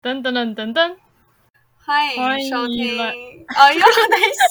[0.00, 0.96] 噔噔噔噔噔，
[1.84, 2.76] 欢欢迎收听。
[2.76, 4.48] 迎来哦，又等一下。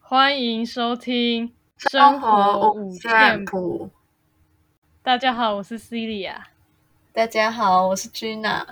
[0.00, 3.90] 欢迎收听生活五线谱。
[5.02, 6.36] 大家好，我是 Celia。
[7.12, 8.66] 大家好，我是 Gina。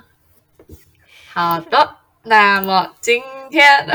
[1.31, 3.87] 好的，那么今天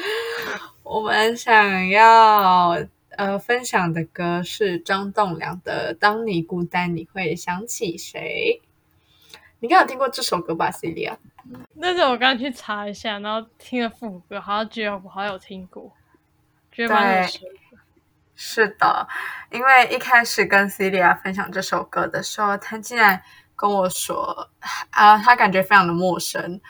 [0.82, 2.76] 我们想要
[3.10, 8.60] 呃分享的歌是张栋梁的《当你孤单，你会想起谁》。
[9.60, 11.16] 你应该有听过这首歌吧，Celia？
[11.74, 15.90] 那是我刚刚去查一下，然后听了副歌，好像觉得我好像有听过，
[16.70, 17.78] 觉得蛮耳熟的。
[18.36, 19.08] 是的，
[19.50, 23.22] 因为一开始跟 Celia 分享这首歌的时候，他竟然
[23.56, 24.50] 跟我说
[24.90, 26.60] 啊，他感觉非常的陌生，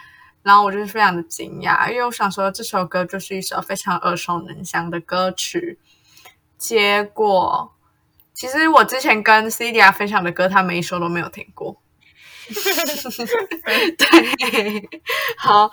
[0.45, 5.79] 然后我就是非常的惊讶，因为我想说这首歌就是一首非常耳熟能详的歌曲，
[6.59, 7.73] 结果
[8.35, 11.81] 其实我之前跟 Celia 分享的歌，他每一首都没有听过。
[13.97, 14.89] 对，
[15.39, 15.71] 好，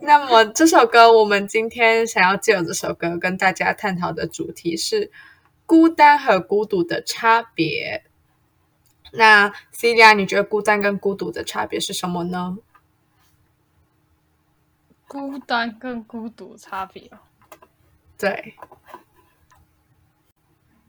[0.00, 5.10] 那么这首歌，我们今天想要借由这首歌跟大家探讨的主题是
[5.66, 8.04] 孤单和孤独的差别。
[9.12, 12.56] 那 Celia，你觉得孤单跟孤独的差别是什么呢？
[15.06, 17.18] 孤单跟孤独差别哦，
[18.18, 18.54] 对，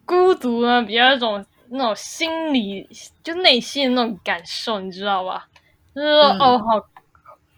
[0.05, 2.87] 孤独呢比较一种那种心理，
[3.23, 5.47] 就内心的那种感受，你知道吧？
[5.93, 6.39] 就是说，嗯。
[6.39, 6.89] 哦，好，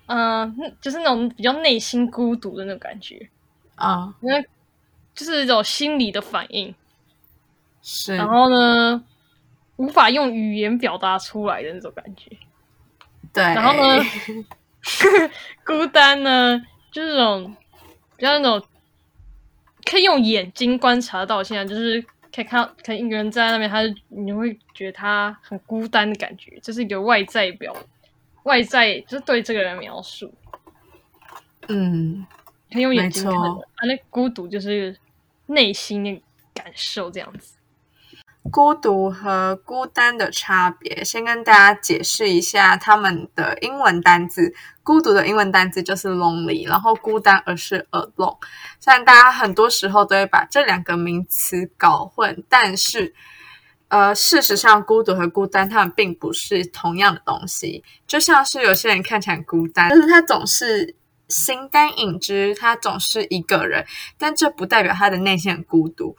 [0.07, 3.29] 嗯、就是那种比较内心孤独的那种感觉，
[3.75, 4.45] 啊、因为
[5.13, 6.73] 就是一种心理的反应。
[7.81, 9.03] 是，然后呢，
[9.77, 12.35] 无法用语言表达出来的那种感觉。
[13.33, 14.03] 对，然后呢，
[15.65, 17.55] 孤单呢，就是这种
[18.15, 18.67] 比较那种
[19.85, 22.01] 可以用眼睛观察到，现在就是
[22.33, 27.75] 可以看到，可能一个人站在那边，他就你会觉得他很孤单的感觉，这是一个外在表，
[28.43, 30.33] 外在就是对这个人描述，
[31.67, 32.25] 嗯，
[32.71, 33.67] 可以用眼睛看没错的。
[33.75, 34.97] 啊，那孤独就是
[35.47, 36.21] 内心的
[36.53, 37.56] 感受这样子。
[38.51, 44.53] 孤独和孤单的差别，先跟大家解释一下他们的英文单字。
[44.83, 48.37] 孤独的英文单字就是 lonely，然后孤单而是 alone。
[48.79, 53.13] 虽然大家很多时候都会把这两个名词搞混，但是
[53.89, 57.83] 呃，事实上，孤独和孤单它们并不是同样的东西。
[58.07, 60.95] 就像是有些人看起来孤单，但是他总是
[61.27, 63.85] 形单影只，他总是一个人，
[64.17, 66.15] 但这不代表他的内心很孤独。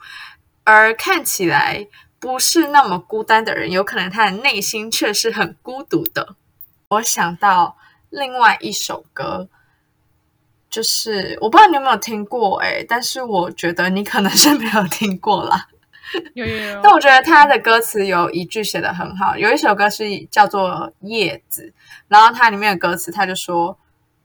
[0.63, 1.87] 而看起来
[2.19, 6.35] 不是那么孤单的人，有可能他的内心却是很孤独的。
[6.89, 7.77] 我想到
[8.09, 9.47] 另外一首歌，
[10.69, 15.67] 就是我不知道你有没有听过诶，但是我觉得你可能是没有听过啦。
[16.33, 20.69] 有有有但，我觉得他的歌词有一句写的很好，有一首歌是叫做
[21.01, 21.73] 《叶子》，
[22.07, 23.77] 然后它里面的歌词他就说：“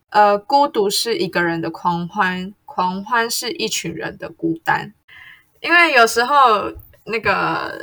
[0.09, 4.95] 呃，孤独是一个人的狂欢，狂欢是一群人的孤单。”
[5.61, 6.73] 因为有时候
[7.05, 7.79] 那个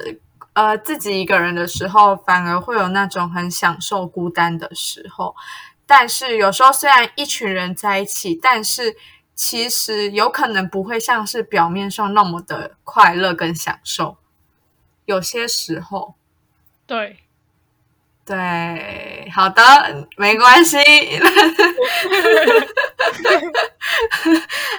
[0.53, 5.35] 呃自己一个人的时候，反而会有那种很享受孤单的时候。
[5.85, 8.95] 但是有时候虽然一群人在一起，但是
[9.35, 14.17] 其实有可能不会像是表面上那么的快乐跟享受。
[15.05, 16.15] 有些时候，
[16.85, 17.19] 对，
[18.23, 20.77] 对，好的，没关系。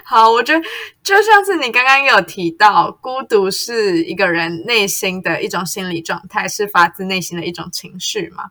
[0.04, 0.60] 好，我觉得
[1.03, 8.50] 就像是你刚刚有提到，孤独是一个人内心的一种心理状态，是发自内心的一种情绪嘛？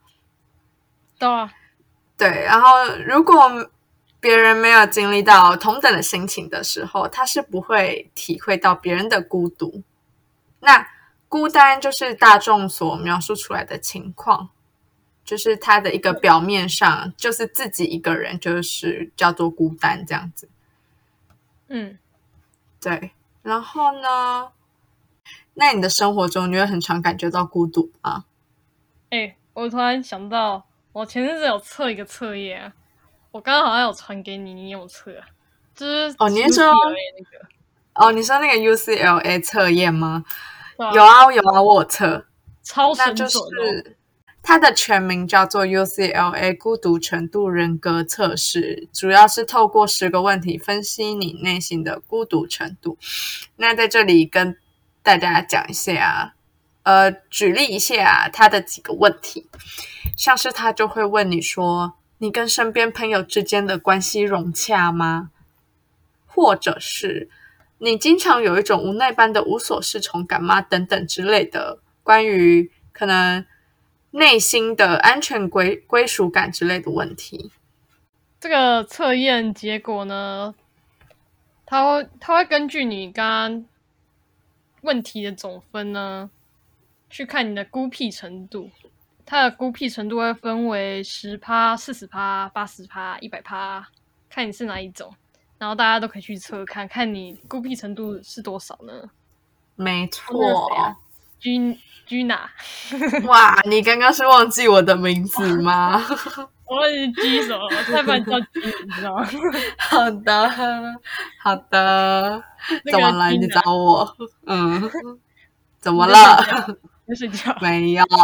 [1.18, 1.52] 对啊，
[2.18, 3.70] 对，然后如果
[4.20, 9.82] 别人没有经历到同等的心情的时候，他是不会体会到别人的孤独。
[10.60, 10.88] 那
[11.28, 14.50] 孤单就是大众所描述出来的情况，
[15.24, 20.50] 就是他的一个表面上就是自己一个人，就是叫做孤单这样子。
[21.68, 21.98] 嗯，
[22.82, 24.52] 对，然后呢？
[25.54, 28.26] 那你的生活中，你会很常感觉到孤独吗？
[29.10, 32.74] 哎、我突然想到，我前阵子有测一个测验啊，
[33.32, 35.28] 我刚刚好像有传给你，你有测啊？
[35.76, 37.48] 就是哦你是说那个？
[37.94, 40.24] 哦，你说那个 UCLA 测验吗？
[40.78, 42.26] 有啊，有啊，我有测。
[42.64, 43.30] 超神准哦！
[43.30, 43.98] 是
[44.44, 52.98] 它的全名叫做 UCLA 孤独程度人格测试，主要是透过十个问题分析你内心的孤独程度。
[53.58, 54.58] 那在这里跟
[55.04, 56.34] 大家讲一下，
[56.84, 59.48] 呃，举例一下它的几个问题，
[60.18, 65.30] 像是他就会问你说，你跟身边朋友之间的关系融洽吗？
[66.26, 67.30] 或者是
[67.78, 70.62] 你经常有一种无奈般的无所适从感吗？
[70.62, 73.46] 等等之类的，关于可能
[74.12, 77.52] 内心的安全归归属感之类的问题。
[78.40, 80.54] 这个测验结果呢，
[81.66, 83.66] 它会它会根据你刚刚
[84.82, 86.30] 问题的总分呢，
[87.10, 88.70] 去看你的孤僻程度。
[89.26, 93.88] 它的孤僻程度会分为十趴、四十趴、八十趴、一百趴，
[94.30, 95.14] 看你是哪一种。
[95.58, 99.10] 然后大家都可以去测看看你孤僻程度是多少呢？
[99.76, 100.36] 没错
[101.42, 101.78] ，G
[102.08, 102.40] Gina，
[103.28, 106.02] 哇，你刚刚是忘记我的名字吗？
[106.66, 108.48] 我是 G 手，太不然叫君
[108.86, 109.28] 你知道吗？
[109.78, 110.50] 好的，
[111.42, 112.44] 好的。
[112.92, 113.30] 怎么了？
[113.32, 114.16] 你找我？
[114.46, 114.90] 嗯，
[115.80, 116.38] 怎么了？
[117.14, 118.18] 睡觉没有，没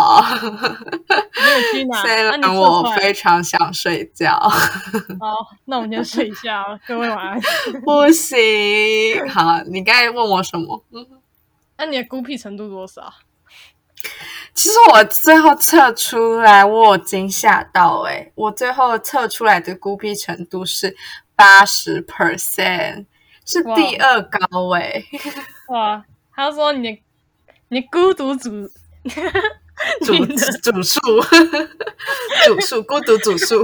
[1.83, 4.31] 有虽然我非常想睡觉。
[4.39, 7.37] 好，那我们先睡一下，各位晚安。
[7.83, 8.39] 不行，
[9.29, 10.81] 好，你刚才问我什么？
[11.77, 13.13] 那你的孤僻程度多少？
[14.53, 18.31] 其实我最后测出来，我有惊吓到哎！
[18.35, 20.95] 我最后测出来的孤僻程度是
[21.35, 23.05] 八十 percent，
[23.45, 25.03] 是第二高哎！
[25.69, 26.03] 哇，
[26.33, 27.01] 他说你的。
[27.69, 28.49] 你孤独主
[30.05, 30.25] 主
[30.63, 30.99] 主数，
[32.47, 33.61] 主数孤独指数，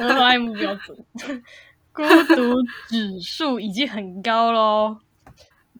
[0.00, 1.44] 我爱目标准，
[1.92, 2.02] 孤
[2.34, 2.54] 独
[2.88, 5.00] 指数已经很高喽。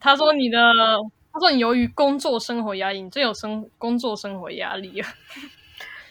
[0.00, 0.58] 他说你的，
[1.32, 5.08] 他说你由于工作生活压力，你最有生工作生活压力啊。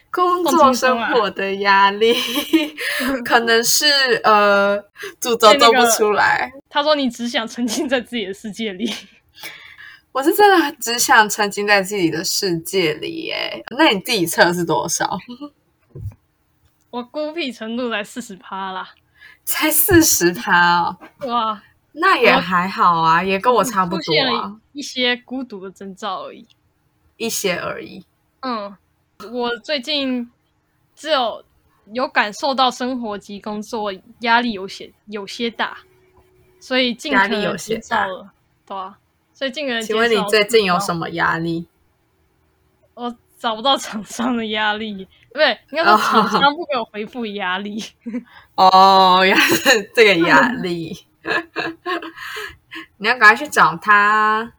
[0.09, 2.15] 工作生活的压力，
[3.23, 3.85] 可能是
[4.23, 4.79] 呃，
[5.19, 6.49] 主轴做不出来。
[6.69, 8.91] 他说你只想沉浸在自己的世界里。
[10.13, 13.63] 我是真的只想沉浸在自己的世界里耶。
[13.77, 15.17] 那你自己测是多少？
[16.89, 18.89] 我孤僻程度才四十趴啦，
[19.43, 20.97] 才四十趴哦。
[21.27, 21.61] 哇，
[21.99, 24.55] 那也还好啊，也跟我差不多啊。
[24.73, 26.47] 一些孤独的征兆而已，
[27.17, 28.05] 一些而已。
[28.41, 28.77] 嗯，
[29.31, 30.29] 我最近
[30.95, 31.43] 只有
[31.93, 35.79] 有感受到生活及工作压力有些有些大，
[36.59, 38.31] 所以尽可能减少了，
[38.65, 38.99] 对啊。
[39.33, 41.67] 所以，尽可能请问你最近有什么压力？
[42.93, 47.83] 我找不到厂商的压力，不对，应该说厂商不给我回复压力。
[48.55, 51.06] 哦，原来是这个压力。
[52.97, 54.53] 你要赶快去找他。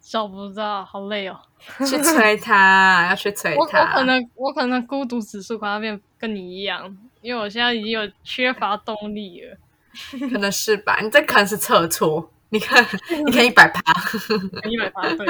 [0.00, 1.38] 找不到，好累哦。
[1.80, 3.58] 去催他， 要去催他。
[3.58, 9.56] 我可能，我可能孤独指数快要变跟你一样，因为我现在已经有缺乏动力了。
[10.30, 12.32] 可能是吧，你这可能是测错。
[12.50, 12.82] 你看，
[13.26, 13.82] 你看一百趴，
[14.64, 15.26] 一百趴，对。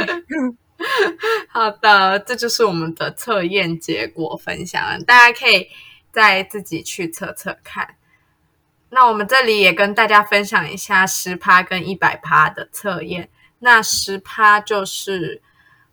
[1.48, 5.66] 好的，这就是我们的测验结果分享，大家可以
[6.12, 7.96] 再自己去测测看。
[8.90, 13.28] 那我们这里也跟大家分享一下十趴跟一百趴的测验。
[13.60, 15.42] 那十趴就是。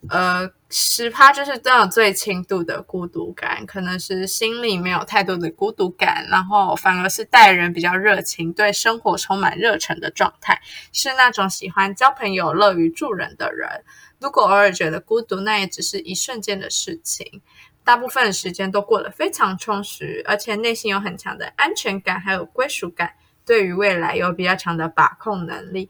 [0.07, 10.61] 呃，十趴就是这种最轻度的孤独感，可能是心里没有太多的孤独感，然后反而是待人比较热情，对生活充满热忱的状态，
[10.93, 13.83] 是那种喜欢交朋友、乐于助人的人。
[14.19, 17.41] 如果偶尔觉得孤独，那也只是一瞬间的事情，
[17.85, 23.13] 大部分的时间都过得非常充实，而且内心有很强的安全感，还有归属感，
[23.45, 25.89] 对于未来有比较强的把控能力，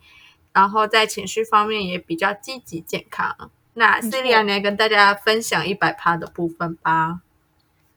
[0.51, 3.49] 然后在情绪方面也比较积极健康。
[3.73, 7.21] 那 Celia，你来跟大家分享一百趴的部分吧。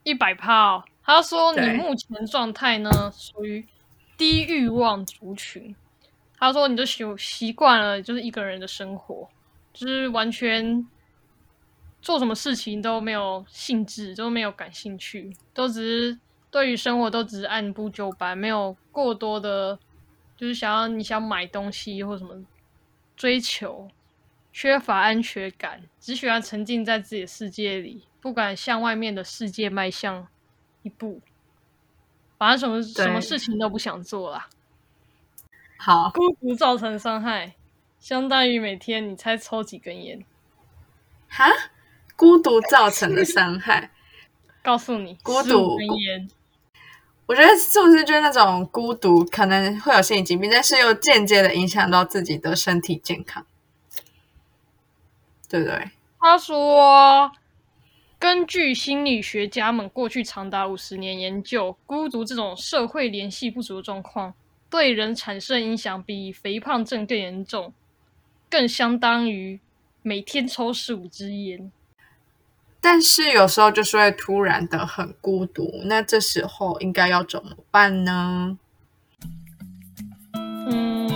[0.05, 3.67] 一百趴，他说你目前状态呢属于
[4.17, 5.75] 低欲望族群。
[6.39, 9.29] 他说你就习习惯了就是一个人的生活，
[9.73, 10.87] 就是完全
[12.01, 16.19] 做什么事情都没有兴致，都没有感兴趣，都只是
[16.51, 19.79] 对于生活都只是按部就班，没有过多的，
[20.37, 22.45] 就是想要你想买东西或什么
[23.17, 23.89] 追求。
[24.51, 30.27] 缺乏安全感，只喜欢沉浸在自己的世界里，不敢向外面的世界迈向
[30.83, 31.21] 一步，
[32.39, 34.49] 反正什么什么事情都不想做啦。
[35.77, 37.55] 好，孤独造成伤害，
[38.01, 40.25] 相当于每天你猜抽几根烟？
[41.29, 41.45] 哈？
[42.19, 43.93] 孤独造成的伤害？
[44.61, 45.79] 告诉你，孤独。
[47.27, 53.47] 我觉得是不是就是那种孤独可能会有心理疾病，但是又间接的影响到自己的身体健康？
[55.49, 55.91] 对不对？
[56.19, 57.31] 他说，
[58.19, 64.35] 根据心理学家们过去长达五十年研究，孤独这种社会联系不足的状况，
[64.69, 67.73] 对人产生影响比肥胖症更严重，
[68.51, 69.61] 更相当于
[70.03, 71.71] 每天抽十五支烟。
[72.81, 78.57] 但是有时候就是会突然的很孤独那这时候应该要怎么办呢？
[80.35, 81.08] 嗯